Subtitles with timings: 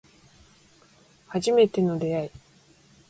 [1.27, 2.31] 初めての出会い